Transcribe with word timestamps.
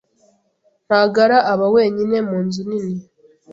Ntagara 0.85 1.37
aba 1.51 1.65
wenyine 1.75 2.17
mu 2.27 2.37
nzu 2.45 2.61
nini 2.69 2.95